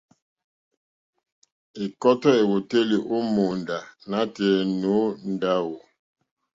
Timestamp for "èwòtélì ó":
2.41-3.17